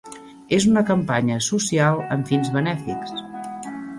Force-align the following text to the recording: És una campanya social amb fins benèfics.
És 0.57 0.63
una 0.69 0.81
campanya 0.87 1.37
social 1.49 2.01
amb 2.17 2.31
fins 2.33 2.51
benèfics. 2.57 3.15